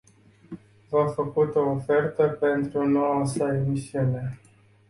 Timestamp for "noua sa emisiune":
2.87-4.39